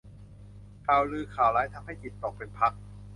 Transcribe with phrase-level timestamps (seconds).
[0.85, 2.73] ข่าวลือข่าวร้ายทำให้จิตตกเป็นพัก